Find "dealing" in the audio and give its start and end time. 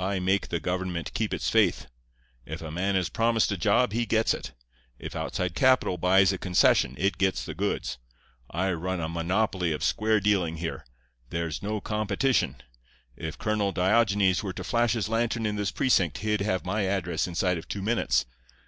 10.18-10.56